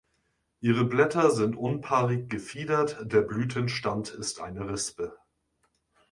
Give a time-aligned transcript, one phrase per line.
[0.61, 5.15] Ihre Blätter sind unpaarig gefiedert, der Blütenstand ist eine Rispe.